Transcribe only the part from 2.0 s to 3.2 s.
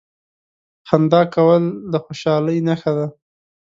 خوشالۍ نښه ده.